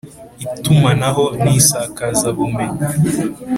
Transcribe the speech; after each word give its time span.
Itumanaho 0.57 1.23
n 1.43 1.45
Isakazabumenyi 1.59 2.81